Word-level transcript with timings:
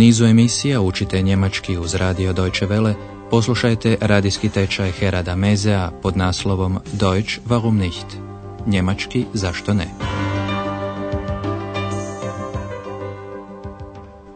nizu 0.00 0.24
emisija 0.24 0.80
učite 0.80 1.22
njemački 1.22 1.78
uz 1.78 1.94
radio 1.94 2.32
Deutsche 2.32 2.66
Welle, 2.66 2.94
poslušajte 3.30 3.96
radijski 4.00 4.48
tečaj 4.48 4.90
Herada 4.90 5.36
Mezea 5.36 5.90
pod 6.02 6.16
naslovom 6.16 6.78
Deutsch 6.92 7.38
warum 7.48 7.72
nicht? 7.72 8.06
Njemački 8.66 9.24
zašto 9.34 9.74
ne? 9.74 9.86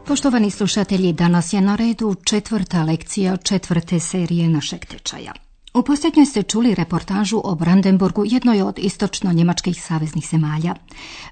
Poštovani 0.06 0.50
slušatelji, 0.50 1.12
danas 1.12 1.52
je 1.52 1.60
na 1.60 1.76
redu 1.76 2.14
četvrta 2.24 2.82
lekcija 2.82 3.36
četvrte 3.36 4.00
serije 4.00 4.48
našeg 4.48 4.84
tečaja. 4.84 5.32
U 5.74 5.82
posljednjoj 5.82 6.26
ste 6.26 6.42
čuli 6.42 6.74
reportažu 6.74 7.40
o 7.44 7.54
Brandenburgu, 7.54 8.24
jednoj 8.26 8.62
od 8.62 8.78
istočno-njemačkih 8.78 9.82
saveznih 9.82 10.26
zemalja. 10.30 10.74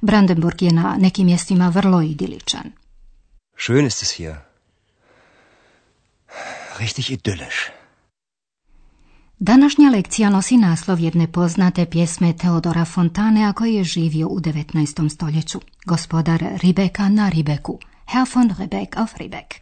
Brandenburg 0.00 0.62
je 0.62 0.72
na 0.72 0.96
nekim 0.98 1.26
mjestima 1.26 1.68
vrlo 1.68 2.02
idiličan. 2.02 2.81
Schön 3.64 3.86
ist 3.86 4.02
es 4.02 4.10
hier. 4.10 4.34
Richtig 6.80 7.10
idyllisch. 7.10 7.70
Današnja 9.38 9.90
lekcija 9.90 10.30
nosi 10.30 10.56
naslov 10.56 11.00
jedne 11.00 11.32
poznate 11.32 11.86
pjesme 11.86 12.32
Teodora 12.32 12.84
Fontanea 12.84 13.52
koji 13.52 13.74
je 13.74 13.84
živio 13.84 14.28
u 14.28 14.40
19. 14.40 15.08
stoljeću. 15.08 15.60
Gospodar 15.86 16.44
Ribeka 16.62 17.08
na 17.08 17.28
Ribeku. 17.28 17.78
Herr 18.06 18.26
von 18.34 18.50
auf 18.96 19.16
Ribeck. 19.16 19.54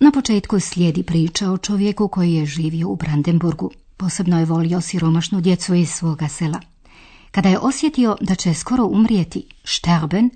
Na 0.00 0.10
početku 0.10 0.60
slijedi 0.60 1.02
priča 1.02 1.50
o 1.50 1.58
čovjeku 1.58 2.08
koji 2.08 2.32
je 2.34 2.46
živio 2.46 2.88
u 2.88 2.96
Brandenburgu. 2.96 3.70
Posebno 3.96 4.38
je 4.38 4.44
volio 4.44 4.80
siromašnu 4.80 5.40
djecu 5.40 5.74
iz 5.74 5.90
svoga 5.90 6.28
sela. 6.28 6.60
Kada 7.30 7.48
je 7.48 7.58
osjetio 7.58 8.16
da 8.20 8.34
će 8.34 8.54
skoro 8.54 8.84
umrijeti, 8.84 9.46
sterben, 9.64 10.30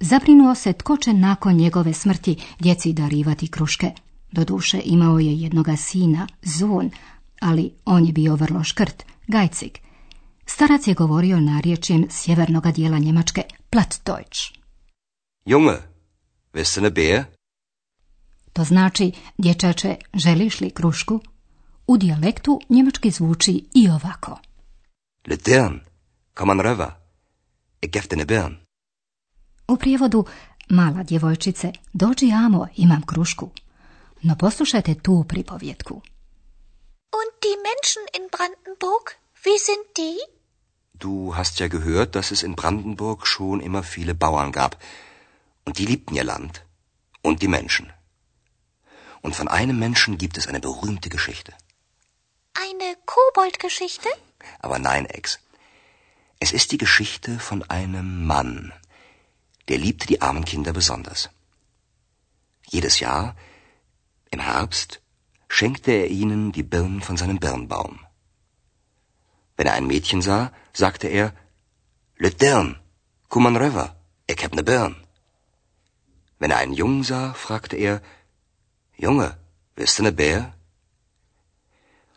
zabrinuo 0.00 0.54
se 0.54 0.72
tko 0.72 0.96
će 0.96 1.12
nakon 1.12 1.56
njegove 1.56 1.92
smrti 1.92 2.36
djeci 2.58 2.92
darivati 2.92 3.48
kruške. 3.48 3.92
Doduše 4.32 4.80
imao 4.84 5.18
je 5.18 5.40
jednoga 5.40 5.76
sina, 5.76 6.28
Zon, 6.42 6.90
ali 7.40 7.72
on 7.84 8.06
je 8.06 8.12
bio 8.12 8.34
vrlo 8.34 8.64
škrt, 8.64 9.04
gajcik. 9.26 9.80
Starac 10.46 10.86
je 10.86 10.94
govorio 10.94 11.40
narječjem 11.40 12.06
sjevernog 12.10 12.72
dijela 12.72 12.98
Njemačke, 12.98 13.42
Plattdeutsch. 13.70 14.40
Junge, 15.44 15.76
du 16.52 16.80
ne 16.80 16.90
Beer? 16.90 17.24
To 18.52 18.64
znači, 18.64 19.12
dječače, 19.38 19.96
želiš 20.14 20.60
li 20.60 20.70
krušku? 20.70 21.20
U 21.86 21.96
dijalektu 21.96 22.60
njemački 22.68 23.10
zvuči 23.10 23.64
i 23.74 23.88
ovako. 23.88 24.38
Le 25.26 25.36
Dirn, 25.36 25.80
komm 26.34 26.50
an 26.50 26.60
röver. 26.60 26.90
Ich 27.80 27.92
gef 27.92 28.08
dir 28.08 28.18
ne 28.18 28.24
Birn. 28.24 28.69
U 29.70 29.76
prijevodu, 29.76 30.24
mala 30.68 31.02
djevojčice, 31.02 31.72
dođi 31.92 32.32
amo, 32.32 32.66
imam 32.76 33.02
krušku. 33.06 33.50
No 34.22 34.36
poslušajte 34.36 34.94
tu 34.94 35.24
pripovjetku. 35.28 35.94
Und 37.18 37.30
die 37.44 37.56
Menschen 37.68 38.04
in 38.18 38.24
Brandenburg, 38.34 39.04
wie 39.44 39.58
sind 39.68 39.86
die? 40.00 40.16
Du 41.04 41.12
hast 41.36 41.60
ja 41.60 41.68
gehört, 41.76 42.10
dass 42.16 42.30
es 42.32 42.42
in 42.42 42.54
Brandenburg 42.54 43.26
schon 43.26 43.60
immer 43.60 43.82
viele 43.82 44.14
Bauern 44.14 44.52
gab. 44.52 44.72
Und 45.64 45.78
die 45.78 45.86
liebten 45.86 46.16
ihr 46.16 46.24
Land. 46.24 46.54
Und 47.22 47.36
die 47.42 47.52
Menschen. 47.58 47.86
Und 49.22 49.36
von 49.36 49.48
einem 49.48 49.78
Menschen 49.78 50.18
gibt 50.18 50.36
es 50.38 50.46
eine 50.46 50.60
berühmte 50.60 51.08
Geschichte. 51.08 51.52
Eine 52.66 52.88
Koboldgeschichte? 53.06 54.08
Aber 54.58 54.78
nein, 54.78 55.06
Ex. 55.06 55.38
Es 56.40 56.52
ist 56.52 56.72
die 56.72 56.78
Geschichte 56.78 57.38
von 57.38 57.62
einem 57.78 58.26
Mann. 58.26 58.72
Der 59.70 59.78
liebte 59.78 60.06
die 60.08 60.20
armen 60.20 60.44
Kinder 60.44 60.72
besonders. 60.72 61.30
Jedes 62.66 62.98
Jahr, 62.98 63.36
im 64.32 64.40
Herbst, 64.40 65.00
schenkte 65.46 65.92
er 65.92 66.08
ihnen 66.08 66.50
die 66.50 66.64
Birnen 66.64 67.02
von 67.02 67.16
seinem 67.16 67.38
Birnbaum. 67.38 68.00
Wenn 69.56 69.68
er 69.68 69.74
ein 69.74 69.86
Mädchen 69.86 70.22
sah, 70.22 70.52
sagte 70.72 71.06
er, 71.06 71.32
Le 72.16 72.32
Dirn, 72.32 72.80
komm 73.28 73.46
an 73.46 73.56
röver, 73.56 73.94
ich 74.26 74.42
hab 74.44 74.56
ne 74.56 74.64
Birn. 74.64 74.96
Wenn 76.40 76.50
er 76.50 76.58
einen 76.58 76.72
Jungen 76.72 77.04
sah, 77.04 77.34
fragte 77.34 77.76
er, 77.76 78.02
Junge, 78.96 79.38
willst 79.76 79.98
du 79.98 80.02
ne 80.02 80.10
Bär? 80.10 80.52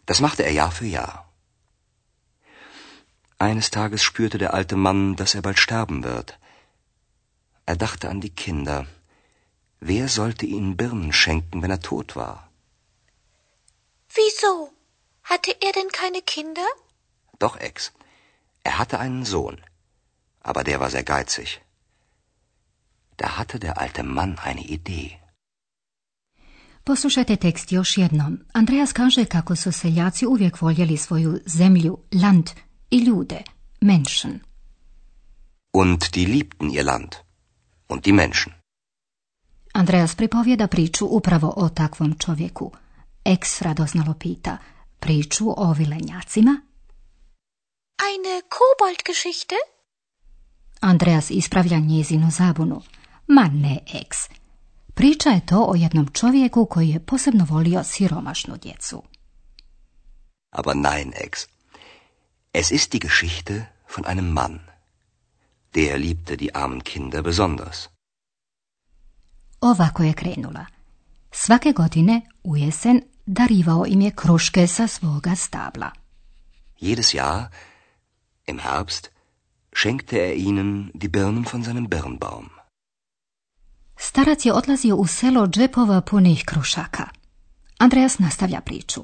Das 0.08 0.22
machte 0.22 0.44
er 0.44 0.54
Jahr 0.54 0.72
für 0.72 0.88
Jahr. 0.88 1.32
Eines 3.38 3.70
Tages 3.70 4.02
spürte 4.02 4.40
der 4.40 4.56
alte 4.56 4.76
Mann, 4.76 5.16
dass 5.16 5.36
er 5.36 5.44
bald 5.44 5.60
sterben 5.60 6.04
wird. 6.04 6.40
Er 7.66 7.76
dachte 7.76 8.10
an 8.10 8.22
die 8.22 8.36
Kinder. 8.44 8.88
Wer 9.80 10.08
sollte 10.08 10.46
ihnen 10.46 10.78
Birnen 10.78 11.14
schenken, 11.14 11.62
wenn 11.62 11.72
er 11.72 11.82
tot 11.82 12.16
war? 12.16 12.50
Wieso? 14.16 14.54
Hatte 15.24 15.52
er 15.68 15.72
denn 15.72 15.92
keine 16.02 16.22
Kinder? 16.22 16.68
Doch, 17.40 17.58
Ex. 17.58 17.92
Er 18.64 18.78
hatte 18.80 19.00
einen 19.00 19.26
Sohn. 19.26 19.58
Aber 20.42 20.64
der 20.64 20.80
war 20.80 20.90
sehr 20.90 21.04
geizig. 21.04 21.62
Da 23.18 23.38
hatte 23.38 23.60
der 23.60 23.78
alte 23.78 24.04
Mann 24.04 24.38
eine 24.40 24.66
Idee. 24.78 25.20
Poslušajte 26.86 27.36
tekst 27.36 27.72
još 27.72 27.98
jednom. 27.98 28.40
Andreas 28.54 28.94
kaže 28.94 29.26
kako 29.26 29.56
su 29.56 29.72
seljaci 29.72 30.26
uvijek 30.26 30.62
voljeli 30.62 30.98
svoju 30.98 31.40
zemlju, 31.46 31.98
land 32.12 32.50
i 32.90 32.98
ljude, 32.98 33.44
Menschen. 33.82 34.40
Und 35.74 36.16
die 36.16 36.28
liebten 36.28 36.70
ihr 36.70 36.86
Land. 36.86 37.23
Und 37.94 38.06
die 38.06 38.14
Menschen. 38.14 38.54
Andreas 39.74 40.16
pripovjeda 40.16 40.68
priču 40.68 41.06
upravo 41.06 41.54
o 41.58 41.70
takvom 41.70 42.16
čovjeku. 42.20 42.72
Ex 43.26 43.62
radoznalo 43.62 44.14
pita, 44.14 44.58
priču 45.00 45.54
o 45.58 45.74
vilenjacima? 45.74 46.62
Eine 48.10 48.42
Koboldgeschichte? 48.56 49.56
Andreas 50.80 51.30
ispravlja 51.30 51.80
njezinu 51.80 52.32
zabunu. 52.32 52.82
Ma 53.28 53.50
ne, 53.54 53.80
ex. 53.94 54.18
Priča 54.94 55.30
je 55.30 55.46
to 55.46 55.66
o 55.70 55.76
jednom 55.76 56.08
čovjeku 56.14 56.66
koji 56.66 56.90
je 56.90 57.06
posebno 57.06 57.46
volio 57.50 57.84
siromašnu 57.84 58.58
djecu. 58.58 59.04
Aber 60.50 60.76
nein, 60.76 61.14
Ex. 61.26 61.48
Es 62.54 62.72
ist 62.72 62.92
die 62.92 63.00
Geschichte 63.00 63.66
von 63.96 64.06
einem 64.06 64.34
Mann. 64.34 64.73
Der 65.76 65.98
liebte 65.98 66.38
die 66.38 66.56
armen 66.56 66.84
Kinder 66.84 67.22
besonders. 67.22 67.90
Ovako 69.62 70.04
je 70.04 70.14
krenula. 70.14 70.66
Svake 71.32 71.72
godine 71.72 72.22
u 72.44 72.58
jesen 72.58 73.02
darivao 73.26 73.86
im 73.88 74.02
je 74.02 74.12
kruške 74.12 74.68
sa 74.68 74.88
svoga 74.88 75.36
stabla. 75.36 75.92
Jedes 76.80 77.14
Jahr, 77.14 77.44
im 78.48 78.60
Herbst, 78.60 79.10
schenkte 79.76 80.18
er 80.18 80.34
ihnen 80.34 80.92
die 80.94 81.10
Birnen 81.10 81.46
von 81.54 81.64
seinem 81.64 81.88
Birnbaum. 81.88 82.50
Starac 83.98 84.46
je 84.46 84.54
odlazio 84.54 84.96
u 84.96 85.08
selo 85.08 85.48
džepova 85.48 86.02
punih 86.02 86.44
krušaka. 86.46 87.08
Andreas 87.78 88.20
nastavlja 88.20 88.62
priču. 88.62 89.04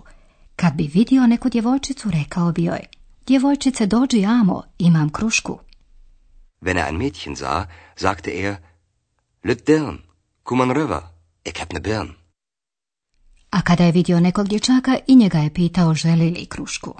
Kad 0.56 0.74
bi 0.74 0.91
vidio 0.94 1.28
neku 1.28 1.50
djevojčicu, 1.50 2.12
rekao 2.12 2.52
bi 2.52 2.63
joj, 2.63 2.81
djevojčice 3.28 3.85
dođi 3.85 4.25
amo, 4.25 4.63
imam 4.78 5.09
krušku. 5.09 5.59
Wenn 6.62 6.78
er 6.78 6.86
ein 6.86 6.97
Mädchen 6.97 7.36
sah, 7.36 7.68
sagte 7.96 8.31
er, 8.31 8.59
Lüt 9.44 9.68
Dirn, 9.68 10.03
komm 10.44 10.62
an 10.62 10.72
röver, 10.72 11.03
ich 11.44 11.62
hab 11.62 11.74
ne 11.74 11.80
Birn. 11.80 12.16
A 13.52 13.62
kada 13.62 13.84
je 13.84 13.92
vidio 13.92 14.20
nekog 14.20 14.47
dječaka 14.47 14.97
i 15.08 15.16
njega 15.16 15.38
je 15.38 15.53
pitao 15.53 15.94
želi 15.94 16.30
li 16.30 16.46
krušku. 16.46 16.94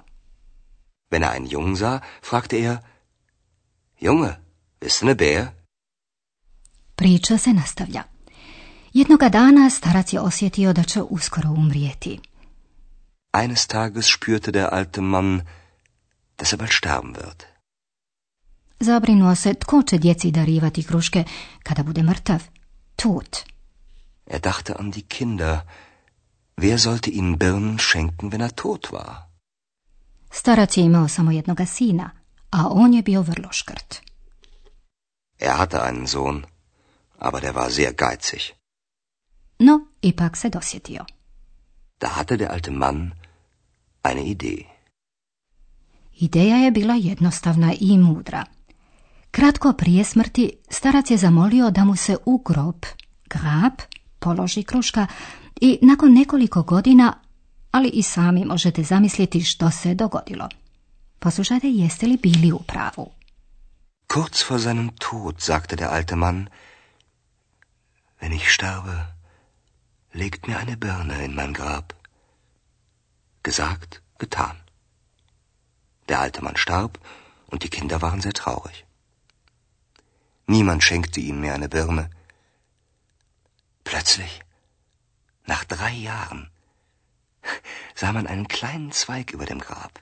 Wenn 1.12 1.24
er 1.24 1.32
einen 1.32 1.48
Jungen 1.52 1.76
sah, 1.76 2.02
fragte 2.22 2.58
er, 2.58 2.78
Junge, 4.00 4.36
du 4.82 5.06
ne 5.06 5.16
Bär? 5.16 5.48
Priča 6.96 7.38
se 7.38 7.54
nastavlja. 7.54 8.04
Jednoga 8.94 9.30
dana 9.30 9.70
starac 9.70 10.14
je 10.14 10.20
osjetio 10.20 10.74
da 10.74 10.84
će 10.84 11.02
uskoro 11.02 11.50
umrijeti. 11.50 12.20
Eines 13.32 13.68
Tages 13.68 14.06
spürte 14.06 14.52
der 14.52 14.74
alte 14.74 15.02
Mann, 15.02 15.42
dass 16.38 16.54
er 16.54 16.58
bald 16.58 16.72
sterben 16.72 17.16
wird. 17.16 17.49
Zabrinuo 18.80 19.36
se 19.36 19.54
tko 19.54 19.84
će 19.84 19.98
djeci 19.98 20.32
darivati 20.32 20.84
kruške 20.84 21.24
kada 21.64 21.84
bude 21.84 22.04
mrtav. 22.04 22.44
Tot. 22.96 23.38
Er 24.26 24.40
dachte 24.40 24.74
an 24.80 24.92
die 24.92 25.04
Kinder. 25.04 25.60
Wer 26.58 26.78
sollte 26.78 27.10
ihnen 27.10 27.38
Birnen 27.38 27.78
schenken, 27.80 28.32
wenn 28.32 28.42
er 28.42 28.52
tot 28.56 28.92
war? 28.92 29.16
Starac 30.32 30.78
je 30.78 30.84
imao 30.84 31.08
samo 31.08 31.32
jednoga 31.32 31.66
sina, 31.66 32.12
a 32.50 32.68
on 32.70 32.94
je 32.94 33.02
bio 33.02 33.22
vrlo 33.22 33.52
škrt. 33.52 34.02
Er 35.40 35.58
hatte 35.58 35.84
einen 35.84 36.08
Sohn, 36.08 36.46
aber 37.20 37.42
der 37.42 37.56
war 37.56 37.72
sehr 37.72 37.94
geizig. 37.94 38.54
No, 39.60 39.80
ipak 40.02 40.38
se 40.38 40.50
dosjetio. 40.50 41.06
Da 42.00 42.08
hatte 42.08 42.38
der 42.38 42.52
alte 42.52 42.72
Mann 42.72 43.14
eine 44.04 44.24
Idee. 44.24 44.66
Ideja 46.14 46.56
je 46.56 46.72
bila 46.72 46.94
jednostavna 46.94 47.74
i 47.80 47.98
mudra. 47.98 48.46
Kratko 49.32 49.74
prije 49.74 50.04
smrti 50.04 50.52
starac 50.70 51.12
je 51.12 51.18
zamolio 51.18 51.72
da 51.72 51.84
mu 51.84 51.96
se 51.96 52.18
u 52.26 52.38
grob, 52.38 52.86
grab, 53.30 53.74
položi 54.20 54.64
kruška 54.64 55.08
i 55.62 55.80
nakon 55.82 56.14
nekoliko 56.14 56.64
godina, 56.64 57.14
ali 57.72 57.90
i 57.90 58.04
sami 58.04 58.46
možete 58.46 58.84
zamisliti 58.84 59.44
što 59.44 59.72
se 59.72 59.94
dogodilo. 59.94 60.50
Poslušajte, 61.20 61.68
jeste 61.70 62.08
li 62.08 62.18
bili 62.18 62.52
u 62.52 62.60
pravu? 62.60 63.12
Kurz 64.08 64.44
vor 64.50 64.62
seinem 64.62 64.90
Tod 64.98 65.36
sagte 65.40 65.76
der 65.76 65.90
alte 65.90 66.16
Mann, 66.16 66.48
wenn 68.22 68.34
ich 68.34 68.50
sterbe, 68.50 68.96
legt 70.14 70.48
mir 70.48 70.58
eine 70.58 70.76
Birne 70.76 71.26
in 71.26 71.36
mein 71.36 71.54
Grab. 71.54 71.94
Gesagt, 73.44 74.02
getan. 74.20 74.56
Der 76.08 76.20
alte 76.20 76.42
Mann 76.42 76.58
starb 76.58 76.98
und 77.52 77.62
die 77.64 77.70
Kinder 77.70 78.02
waren 78.02 78.22
sehr 78.22 78.34
traurig. 78.34 78.89
Niemand 80.50 80.84
schenkte 80.84 81.20
ihm 81.20 81.42
mehr 81.42 81.54
eine 81.54 81.70
Birne. 81.70 82.10
Plötzlich, 83.84 84.42
nach 85.46 85.64
drei 85.64 85.92
Jahren, 85.92 86.50
sah 87.94 88.12
man 88.14 88.26
einen 88.26 88.48
kleinen 88.48 88.92
Zweig 88.92 89.30
über 89.30 89.46
dem 89.46 89.60
Grab. 89.60 90.02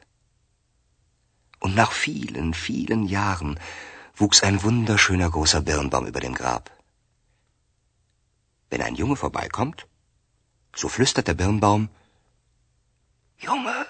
Und 1.60 1.76
nach 1.76 1.92
vielen, 1.92 2.54
vielen 2.54 3.04
Jahren 3.04 3.60
wuchs 4.16 4.42
ein 4.42 4.64
wunderschöner 4.64 5.30
großer 5.30 5.60
Birnbaum 5.60 6.08
über 6.08 6.22
dem 6.22 6.34
Grab. 6.34 6.72
Wenn 8.70 8.82
ein 8.82 8.96
Junge 8.96 9.18
vorbeikommt, 9.18 9.86
so 10.74 10.88
flüstert 10.88 11.28
der 11.28 11.34
Birnbaum, 11.34 11.90
Junge, 13.38 13.86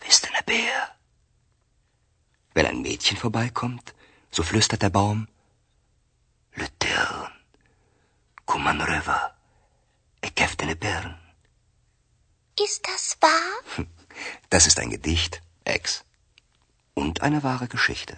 bist 0.00 0.26
du 0.26 0.32
ne 0.32 0.42
Bär? 0.44 0.96
Wenn 2.54 2.66
ein 2.66 2.82
Mädchen 2.82 3.16
vorbeikommt, 3.16 3.94
so 4.30 4.42
flüstert 4.42 4.82
der 4.82 4.90
Baum, 4.90 5.26
Le 6.56 6.68
Tern, 6.78 7.32
Kuman 8.44 8.80
River, 8.80 9.20
ich 10.22 10.32
hef 10.36 10.56
ne 10.58 10.76
Birn. 10.76 11.14
Ist 12.64 12.82
das 12.88 13.16
wahr? 13.20 13.86
Das 14.48 14.66
ist 14.66 14.78
ein 14.78 14.90
Gedicht, 14.90 15.42
Ex. 15.64 16.04
Und 16.94 17.22
eine 17.22 17.42
wahre 17.42 17.68
Geschichte. 17.68 18.14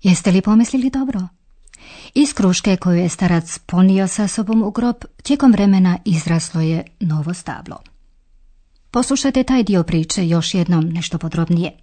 Jeste 0.00 0.30
li 0.30 0.42
pomislili 0.42 0.90
dobro? 0.90 1.28
Iz 2.14 2.32
kruške 2.34 2.76
koju 2.76 2.96
je 2.96 3.08
starac 3.08 3.58
ponio 3.66 4.08
sa 4.08 4.28
sobom 4.28 4.62
u 4.62 4.70
grob, 4.70 4.96
tijekom 5.22 5.52
vremena 5.52 5.98
izraslo 6.04 6.60
je 6.60 6.84
novo 7.00 7.34
stablo. 7.34 7.82
Poslušajte 8.90 9.44
taj 9.44 9.62
dio 9.62 9.82
priče 9.82 10.28
još 10.28 10.54
jednom 10.54 10.84
nešto 10.84 11.18
podrobnije. 11.18 11.76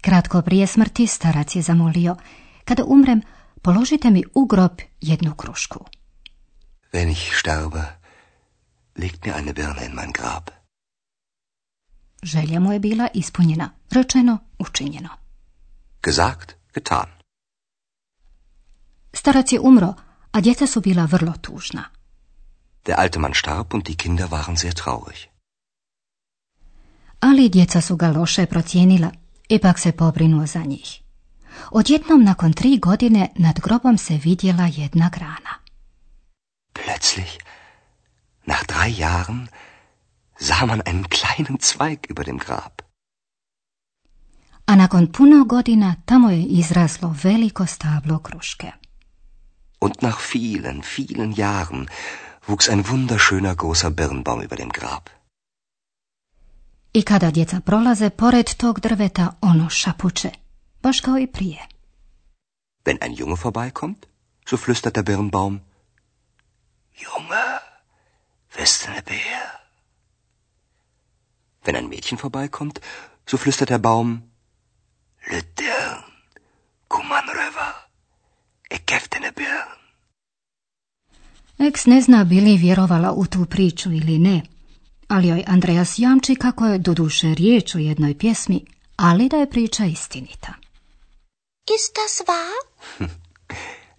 Kratko 0.00 0.42
prije 0.42 0.66
smrti 0.66 1.06
starac 1.06 1.56
je 1.56 1.62
zamolio, 1.62 2.16
kada 2.64 2.84
umrem, 2.84 3.22
položite 3.62 4.10
mi 4.10 4.24
u 4.34 4.46
grob 4.46 4.80
jednu 5.00 5.34
krušku. 5.34 5.84
Wenn 6.92 7.10
ich 7.10 7.32
sterbe, 7.40 7.82
legt 8.96 9.24
mir 9.24 9.34
eine 9.36 9.52
Birne 9.52 9.86
in 9.86 9.94
mein 9.94 10.12
Grab. 10.12 10.50
Želja 12.22 12.60
mu 12.60 12.72
je 12.72 12.78
bila 12.78 13.08
ispunjena, 13.14 13.70
rečeno, 13.90 14.38
učinjeno. 14.58 15.08
Gesagt, 16.02 16.56
getan. 16.74 17.06
Starac 19.12 19.52
je 19.52 19.60
umro, 19.60 19.94
a 20.32 20.40
djeca 20.40 20.66
su 20.66 20.80
bila 20.80 21.04
vrlo 21.04 21.32
tužna. 21.40 21.84
Der 22.86 23.00
alte 23.00 23.18
Mann 23.18 23.34
starb 23.34 23.74
und 23.74 23.86
die 23.86 23.96
Kinder 23.96 24.28
waren 24.30 24.56
sehr 24.56 24.74
traurig. 24.74 25.26
Ali 27.20 27.48
djeca 27.48 27.80
su 27.80 27.96
ga 27.96 28.10
loše 28.10 28.46
procijenila, 28.46 29.10
ipak 29.50 29.78
se 29.78 29.92
pobrinuo 29.92 30.46
za 30.46 30.62
njih. 30.62 31.00
Odjednom 31.70 32.24
nakon 32.24 32.52
tri 32.52 32.78
godine 32.78 33.28
nad 33.36 33.60
grobom 33.60 33.98
se 33.98 34.20
vidjela 34.24 34.68
jedna 34.76 35.10
grana. 35.12 35.52
Plötzlich, 36.72 37.38
nach 38.46 38.64
drei 38.66 39.00
Jahren, 39.00 39.48
sah 40.38 40.66
man 40.66 40.82
einen 40.86 41.04
kleinen 41.04 41.58
Zweig 41.60 41.98
über 42.10 42.24
dem 42.24 42.38
Grab. 42.38 42.82
A 44.66 44.76
nakon 44.76 45.12
puno 45.12 45.44
godina 45.44 45.94
tamo 46.04 46.30
je 46.30 46.42
izraslo 46.42 47.14
veliko 47.24 47.66
stablo 47.66 48.18
kruške. 48.18 48.72
Und 49.80 50.02
nach 50.02 50.20
vielen, 50.32 50.82
vielen 50.82 51.32
Jahren 51.32 51.88
wuchs 52.46 52.68
ein 52.68 52.84
wunderschöner 52.88 53.54
großer 53.54 53.90
Birnbaum 53.90 54.42
über 54.42 54.56
dem 54.56 54.68
Grab. 54.68 55.19
I 56.92 57.02
kada 57.02 57.30
djeca 57.30 57.60
prolaze 57.60 58.10
pored 58.10 58.54
tog 58.54 58.80
drveta, 58.80 59.32
ono 59.40 59.70
šapuće, 59.70 60.30
baš 60.82 61.00
kao 61.00 61.18
i 61.18 61.26
prije. 61.26 61.66
Wenn 62.84 62.98
ein 63.00 63.14
Junge 63.18 63.36
vorbeikommt, 63.42 64.06
so 64.48 64.56
flüstert 64.56 64.94
der 64.94 65.04
Birnbaum, 65.04 65.60
Junge, 67.02 67.46
bist 68.56 68.86
du 68.86 68.92
ne 68.92 69.02
Bär? 69.06 69.46
Wenn 71.64 71.76
ein 71.76 71.88
Mädchen 71.88 72.18
vorbeikommt, 72.18 72.80
so 73.26 73.36
flüstert 73.36 73.68
der 73.68 73.78
Baum, 73.78 74.22
Le 75.30 75.42
Dirn, 75.58 76.02
Kuman 76.88 77.24
dir 79.12 79.20
ne 79.20 79.32
Birn. 79.32 79.68
Eks 81.58 81.86
ne 81.86 82.02
zna 82.02 82.24
bili 82.24 82.56
vjerovala 82.56 83.12
u 83.12 83.26
tu 83.26 83.46
priču 83.46 83.92
ili 83.92 84.18
ne, 84.18 84.42
ali 85.10 85.28
joj 85.28 85.44
Andreas 85.46 85.98
jamči 85.98 86.34
kako 86.34 86.66
je 86.66 86.78
doduše 86.78 87.34
riječ 87.34 87.74
o 87.74 87.78
jednoj 87.78 88.18
pjesmi, 88.18 88.64
ali 88.96 89.28
da 89.28 89.36
je 89.36 89.50
priča 89.50 89.84
istinita. 89.84 90.54
Ist 91.76 91.92
das 91.94 92.26
wahr? 92.28 93.08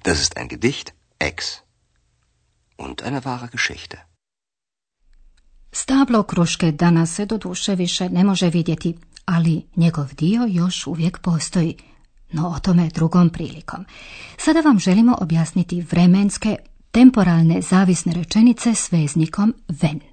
Das 0.04 0.22
ist 0.22 0.38
ein 0.38 0.48
Gedicht, 0.48 0.92
Ex. 1.20 1.46
Und 2.78 3.02
eine 3.02 3.22
wahre 3.22 3.48
Geschichte. 3.52 3.98
Stablo 5.72 6.24
kruške 6.24 6.72
danas 6.72 7.16
se 7.16 7.26
doduše 7.26 7.76
više 7.76 8.10
ne 8.10 8.24
može 8.24 8.50
vidjeti, 8.50 8.98
ali 9.26 9.66
njegov 9.76 10.14
dio 10.14 10.46
još 10.50 10.88
uvijek 10.88 11.20
postoji, 11.20 11.78
no 12.32 12.48
o 12.48 12.60
tome 12.60 12.90
drugom 12.90 13.30
prilikom. 13.30 13.86
Sada 14.38 14.62
vam 14.62 14.80
želimo 14.80 15.18
objasniti 15.22 15.82
vremenske, 15.82 16.56
temporalne 16.92 17.62
zavisne 17.62 18.14
rečenice 18.14 18.76
s 18.76 18.92
veznikom 18.92 19.54
ven. 19.68 20.11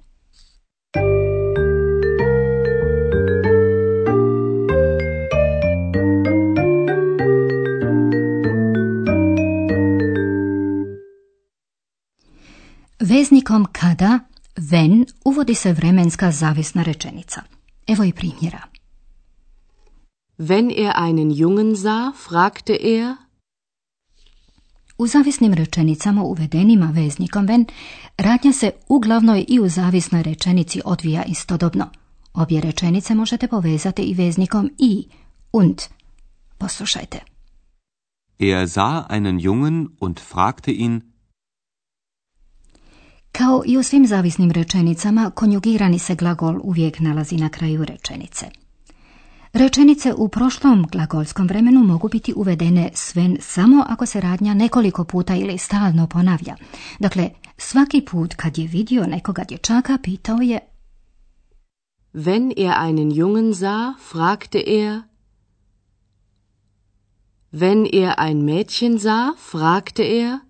Veznikom 13.19 13.65
kada, 13.71 14.19
ven, 14.57 15.05
uvodi 15.25 15.55
se 15.55 15.73
vremenska 15.73 16.31
zavisna 16.31 16.83
rečenica. 16.83 17.41
Evo 17.87 18.03
i 18.03 18.13
primjera. 18.13 18.61
Wenn 20.37 20.71
er 20.71 20.91
einen 20.95 21.31
Jungen 21.31 21.75
sah, 21.75 22.13
fragte 22.15 22.73
er, 22.73 23.15
U 24.97 25.07
zavisnim 25.07 25.53
rečenicama 25.53 26.23
uvedenima 26.23 26.91
veznikom 26.95 27.45
ven, 27.45 27.65
radnja 28.17 28.53
se 28.53 28.71
u 28.89 28.99
glavnoj 28.99 29.45
i 29.47 29.59
u 29.59 29.69
zavisnoj 29.69 30.23
rečenici 30.23 30.81
odvija 30.85 31.23
istodobno. 31.23 31.89
Obje 32.33 32.61
rečenice 32.61 33.15
možete 33.15 33.47
povezati 33.47 34.01
i 34.01 34.13
veznikom 34.13 34.69
i, 34.77 35.07
und. 35.53 35.81
Poslušajte. 36.57 37.19
Er 38.39 38.67
sah 38.67 39.05
einen 39.09 39.39
Jungen 39.39 39.87
und 39.99 40.19
fragte 40.19 40.71
ihn, 40.71 41.08
Kao 43.31 43.63
i 43.65 43.77
u 43.77 43.83
svim 43.83 44.07
zavisnim 44.07 44.51
rečenicama, 44.51 45.29
konjugirani 45.35 45.99
se 45.99 46.15
glagol 46.15 46.59
uvijek 46.63 46.99
nalazi 46.99 47.35
na 47.35 47.49
kraju 47.49 47.85
rečenice. 47.85 48.45
Rečenice 49.53 50.13
u 50.13 50.27
prošlom 50.27 50.85
glagolskom 50.91 51.47
vremenu 51.47 51.83
mogu 51.83 52.09
biti 52.09 52.33
uvedene 52.35 52.89
sven 52.93 53.37
samo 53.41 53.85
ako 53.87 54.05
se 54.05 54.21
radnja 54.21 54.53
nekoliko 54.53 55.03
puta 55.03 55.35
ili 55.35 55.57
stalno 55.57 56.07
ponavlja. 56.07 56.55
Dakle, 56.99 57.29
svaki 57.57 58.01
put 58.11 58.35
kad 58.35 58.57
je 58.57 58.67
vidio 58.67 59.07
nekoga 59.07 59.43
dječaka, 59.43 59.97
pitao 60.03 60.37
je 60.41 60.59
wenn 62.13 62.51
er 62.51 62.79
einen 62.79 63.11
Jungen 63.11 63.53
sah, 63.53 63.95
fragte 63.99 64.59
er, 64.59 65.03
wenn 67.51 67.85
er 67.85 68.17
ein 68.19 68.43
Mädchen 68.43 68.97
sah, 68.99 69.35
fragte 69.37 70.03
er, 70.03 70.41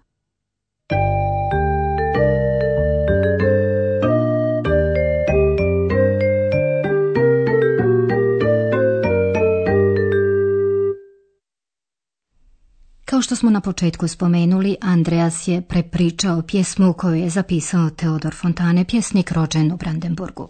Kao 13.19 13.23
što 13.23 13.35
smo 13.35 13.49
na 13.49 13.61
početku 13.61 14.07
spomenuli, 14.07 14.75
Andreas 14.81 15.47
je 15.47 15.61
prepričao 15.61 16.41
pjesmu 16.41 16.93
koju 16.93 17.15
je 17.15 17.29
zapisao 17.29 17.89
Teodor 17.89 18.35
Fontane, 18.35 18.85
pjesnik 18.85 19.31
rođen 19.31 19.71
u 19.71 19.77
Brandenburgu. 19.77 20.47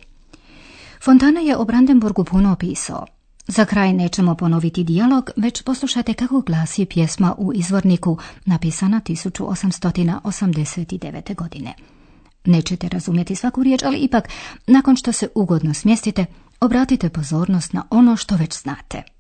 Fontana 1.03 1.39
je 1.39 1.57
o 1.57 1.65
Brandenburgu 1.65 2.23
puno 2.23 2.55
pisao. 2.55 3.05
Za 3.47 3.65
kraj 3.65 3.93
nećemo 3.93 4.35
ponoviti 4.35 4.83
dijalog, 4.83 5.29
već 5.35 5.61
poslušajte 5.61 6.13
kako 6.13 6.41
glasi 6.41 6.85
pjesma 6.85 7.35
u 7.38 7.53
izvorniku 7.53 8.17
napisana 8.45 9.01
1889. 9.01 11.35
godine. 11.35 11.73
Nećete 12.45 12.89
razumjeti 12.89 13.35
svaku 13.35 13.63
riječ, 13.63 13.83
ali 13.83 13.97
ipak, 13.97 14.29
nakon 14.67 14.95
što 14.95 15.11
se 15.11 15.27
ugodno 15.35 15.73
smjestite, 15.73 16.25
obratite 16.61 17.09
pozornost 17.09 17.73
na 17.73 17.83
ono 17.89 18.15
što 18.15 18.35
već 18.35 18.61
znate. 18.61 19.18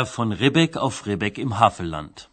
Herr 0.00 0.06
von 0.06 0.32
Ribbeck 0.32 0.78
auf 0.78 1.04
Ribbeck 1.04 1.36
im 1.36 1.58
Havelland. 1.58 2.30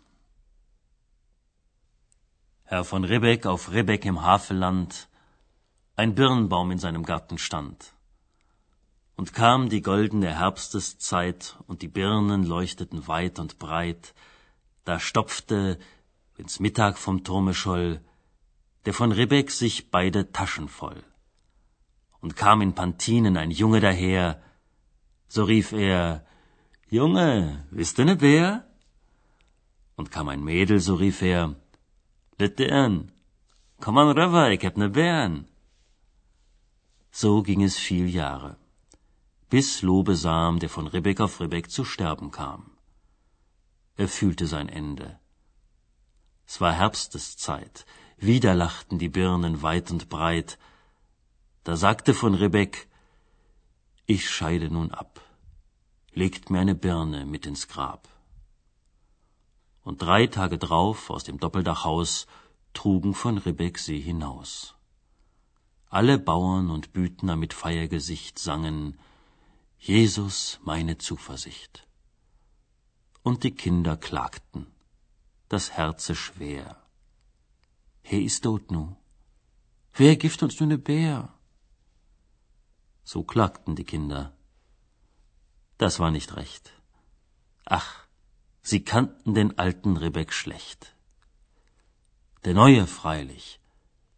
Herr 2.64 2.86
von 2.86 3.04
Ribbeck 3.04 3.46
auf 3.46 3.74
Ribbeck 3.74 4.06
im 4.06 4.22
Havelland, 4.22 5.10
ein 5.98 6.16
Birnbaum 6.16 6.72
in 6.72 6.78
seinem 6.78 7.04
Garten 7.04 7.38
stand. 7.38 7.92
Und 9.18 9.34
kam 9.34 9.68
die 9.68 9.82
goldene 9.82 10.34
Herbsteszeit, 10.40 11.58
und 11.68 11.82
die 11.82 11.90
Birnen 11.90 12.46
leuchteten 12.46 13.06
weit 13.10 13.38
und 13.38 13.60
breit, 13.60 14.14
da 14.86 14.98
stopfte, 14.98 15.78
wenn's 16.38 16.62
Mittag 16.62 16.98
vom 16.98 17.26
Turme 17.26 17.54
scholl, 17.54 18.00
der 18.86 18.94
von 18.94 19.12
Ribbeck 19.12 19.52
sich 19.52 19.92
beide 19.92 20.32
Taschen 20.32 20.70
voll. 20.70 21.04
Und 22.22 22.38
kam 22.38 22.62
in 22.62 22.76
Pantinen 22.76 23.36
ein 23.36 23.52
Junge 23.52 23.82
daher, 23.82 24.42
so 25.28 25.44
rief 25.44 25.74
er, 25.74 26.26
Junge, 26.90 27.66
bist 27.70 27.98
du 27.98 28.06
ne 28.06 28.16
Bär? 28.16 28.66
Und 29.98 30.10
kam 30.10 30.30
ein 30.30 30.42
Mädel, 30.42 30.80
so 30.80 30.96
rief 30.96 31.22
er, 31.22 31.54
Litern, 32.40 33.12
komm 33.82 33.98
an 33.98 34.18
rüber, 34.18 34.52
ich 34.52 34.64
hab 34.66 34.78
ne 34.78 34.88
Bären. 34.88 35.50
So 37.12 37.42
ging 37.42 37.62
es 37.62 37.76
viel 37.76 38.08
Jahre, 38.08 38.56
bis 39.50 39.82
Lobesam, 39.82 40.60
der 40.60 40.70
von 40.70 40.88
Ribbeck 40.88 41.20
auf 41.20 41.42
Ribbeck 41.42 41.70
zu 41.70 41.84
sterben 41.84 42.32
kam. 42.32 42.72
Er 43.98 44.08
fühlte 44.08 44.48
sein 44.48 44.70
Ende. 44.70 45.20
Es 46.46 46.62
war 46.62 46.72
Herbsteszeit, 46.72 47.86
wieder 48.18 48.56
lachten 48.56 48.98
die 48.98 49.10
Birnen 49.10 49.62
weit 49.62 49.92
und 49.92 50.08
breit. 50.08 50.58
Da 51.66 51.76
sagte 51.76 52.14
von 52.14 52.34
Ribbeck, 52.34 52.88
ich 54.06 54.30
scheide 54.30 54.70
nun 54.70 54.92
ab 54.92 55.27
legt 56.18 56.50
mir 56.50 56.60
eine 56.62 56.74
Birne 56.74 57.26
mit 57.26 57.46
ins 57.46 57.68
Grab. 57.68 58.08
Und 59.84 60.02
drei 60.02 60.26
Tage 60.26 60.58
drauf 60.58 61.12
aus 61.12 61.24
dem 61.24 61.38
Doppeldachhaus 61.40 62.26
trugen 62.74 63.14
von 63.14 63.38
Ribbeck 63.38 63.78
sie 63.78 64.00
hinaus. 64.00 64.74
Alle 65.90 66.18
Bauern 66.18 66.72
und 66.72 66.92
Büdner 66.92 67.36
mit 67.36 67.54
Feiergesicht 67.54 68.40
sangen 68.40 68.98
Jesus 69.78 70.60
meine 70.64 70.98
Zuversicht. 70.98 71.88
Und 73.22 73.44
die 73.44 73.56
Kinder 73.64 73.96
klagten, 73.96 74.66
das 75.50 75.72
Herze 75.78 76.16
schwer. 76.16 76.66
He 78.02 78.24
ist 78.24 78.44
tot 78.44 78.72
nu. 78.72 78.96
Wer 79.94 80.16
gift 80.16 80.42
uns 80.42 80.60
nur 80.60 80.70
ne 80.70 80.80
Bär? 80.80 81.32
So 83.04 83.24
klagten 83.24 83.76
die 83.76 83.86
Kinder 83.94 84.37
das 85.78 86.00
war 86.00 86.12
nicht 86.12 86.36
recht. 86.36 86.74
Ach, 87.66 88.06
sie 88.62 88.84
kannten 88.84 89.34
den 89.34 89.58
alten 89.58 89.98
Rebek 89.98 90.34
schlecht. 90.34 90.96
Der 92.46 92.54
Neue 92.54 92.88
freilich, 92.88 93.60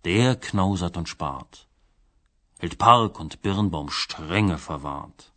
der 0.06 0.36
knausert 0.36 0.98
und 0.98 1.10
spart, 1.10 1.68
hält 2.60 2.78
Park 2.78 3.20
und 3.20 3.42
Birnbaum 3.42 3.90
strenge 3.90 4.58
verwahrt. 4.58 5.34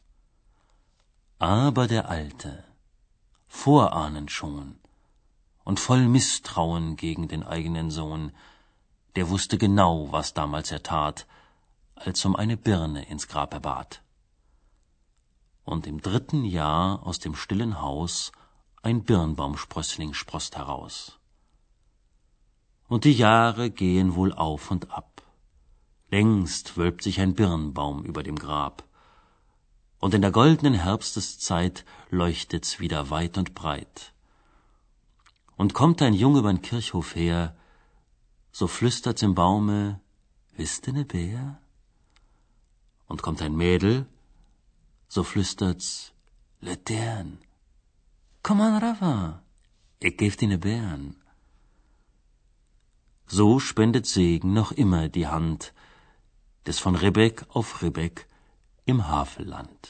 Aber 1.38 1.86
der 1.88 2.08
Alte, 2.08 2.64
vorahnend 3.48 4.30
schon 4.30 4.78
und 5.64 5.80
voll 5.80 6.06
Misstrauen 6.06 6.96
gegen 6.96 7.28
den 7.28 7.42
eigenen 7.42 7.90
Sohn, 7.90 8.32
der 9.16 9.28
wusste 9.28 9.58
genau, 9.58 10.12
was 10.12 10.34
damals 10.34 10.70
er 10.70 10.82
tat, 10.82 11.26
als 11.94 12.24
um 12.24 12.36
eine 12.36 12.56
Birne 12.56 13.04
ins 13.08 13.28
Grab 13.28 13.52
er 13.54 13.60
bat 13.60 14.02
und 15.64 15.86
im 15.86 16.00
dritten 16.00 16.44
Jahr 16.44 17.06
aus 17.06 17.18
dem 17.18 17.34
stillen 17.34 17.80
Haus 17.80 18.32
ein 18.82 19.04
Birnbaumsprössling 19.04 20.12
sproßt 20.12 20.56
heraus. 20.56 21.18
Und 22.88 23.04
die 23.04 23.12
Jahre 23.12 23.70
gehen 23.70 24.14
wohl 24.16 24.32
auf 24.32 24.70
und 24.70 24.90
ab. 24.90 25.22
Längst 26.10 26.76
wölbt 26.76 27.02
sich 27.02 27.20
ein 27.20 27.34
Birnbaum 27.34 28.04
über 28.04 28.22
dem 28.22 28.36
Grab. 28.36 28.84
Und 29.98 30.14
in 30.14 30.20
der 30.20 30.32
goldenen 30.32 30.74
Herbsteszeit 30.74 31.84
leuchtet's 32.10 32.80
wieder 32.80 33.08
weit 33.08 33.38
und 33.38 33.54
breit. 33.54 34.12
Und 35.56 35.74
kommt 35.74 36.02
ein 36.02 36.12
Junge 36.12 36.40
übern 36.40 36.60
Kirchhof 36.60 37.14
her, 37.14 37.56
so 38.50 38.66
flüstert's 38.66 39.22
im 39.22 39.34
Baume, 39.34 40.00
wisst 40.56 40.88
ne 40.88 41.04
Bär? 41.04 41.58
Und 43.06 43.22
kommt 43.22 43.40
ein 43.40 43.54
Mädel, 43.56 44.06
so 45.12 45.22
flüstert's, 45.30 45.88
Letern, 46.66 47.30
komm 48.42 48.60
an 48.66 48.76
Rava, 48.84 49.42
ich 50.06 50.16
geb 50.16 50.38
dir 50.38 50.48
ne 50.48 50.58
Bären. 50.58 51.06
So 53.26 53.48
spendet 53.68 54.06
Segen 54.06 54.54
noch 54.58 54.72
immer 54.72 55.08
die 55.16 55.26
Hand 55.34 55.60
des 56.66 56.78
von 56.84 56.94
Rebek 57.04 57.44
auf 57.56 57.82
Rebek 57.82 58.26
im 58.86 58.98
Havelland. 59.08 59.80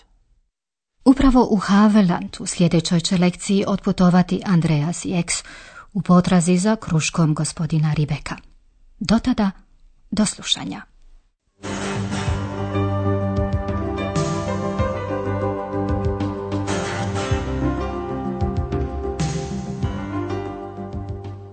Upravo 1.04 1.48
u 1.50 1.56
Haveland 1.56 2.36
u 2.40 2.46
sljedećoj 2.46 3.00
će 3.00 3.18
lekciji 3.18 3.64
otputovati 3.66 4.42
Andreas 4.44 5.04
i 5.04 5.14
Eks 5.14 5.42
u 5.92 6.02
potrazi 6.02 6.56
za 6.56 6.76
kruškom 6.76 7.34
gospodina 7.34 7.92
Ribeka. 7.92 8.36
Do 8.98 9.18
tada, 9.18 9.50
do 10.10 10.26
slušanja. 10.26 10.91